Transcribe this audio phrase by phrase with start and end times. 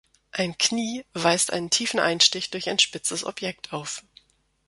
[0.31, 4.03] Ein Knie weist einen tiefen Einstich durch ein spitzes Objekt auf.